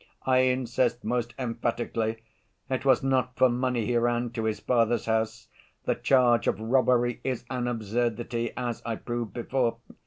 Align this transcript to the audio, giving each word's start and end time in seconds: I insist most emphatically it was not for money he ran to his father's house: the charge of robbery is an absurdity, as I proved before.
I 0.25 0.37
insist 0.37 1.03
most 1.03 1.35
emphatically 1.37 2.23
it 2.71 2.85
was 2.85 3.03
not 3.03 3.37
for 3.37 3.49
money 3.49 3.85
he 3.85 3.95
ran 3.97 4.31
to 4.31 4.45
his 4.45 4.59
father's 4.59 5.05
house: 5.05 5.47
the 5.85 5.93
charge 5.93 6.47
of 6.47 6.59
robbery 6.59 7.19
is 7.23 7.45
an 7.51 7.67
absurdity, 7.67 8.51
as 8.57 8.81
I 8.83 8.95
proved 8.95 9.33
before. 9.33 9.77